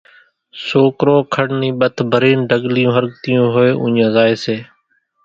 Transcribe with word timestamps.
سوڪرو 0.67 1.17
کڙ 1.33 1.47
نِي 1.59 1.69
ٻٿ 1.79 1.95
ڀرين 2.11 2.39
ڍڳليون 2.49 2.91
ۿرڳتيون 2.95 3.45
ھوئي 3.53 3.71
اُوڃان 3.81 4.07
زائي 4.15 4.35
سي 4.43 4.57